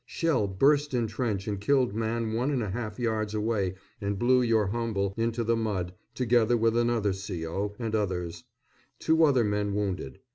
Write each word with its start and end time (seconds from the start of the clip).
Shell 0.07 0.47
burst 0.47 0.95
in 0.95 1.05
trench 1.05 1.47
and 1.47 1.61
killed 1.61 1.93
man 1.93 2.33
one 2.33 2.49
and 2.49 2.63
a 2.63 2.71
half 2.71 2.97
yards 2.97 3.35
away 3.35 3.75
and 4.01 4.17
blew 4.17 4.41
your 4.41 4.65
humble 4.65 5.13
into 5.15 5.43
the 5.43 5.55
mud, 5.55 5.93
together 6.15 6.57
with 6.57 6.75
another 6.75 7.13
C.O. 7.13 7.75
and 7.77 7.93
others. 7.93 8.43
Two 8.97 9.23
other 9.23 9.43
men 9.43 9.75
wounded. 9.75 10.17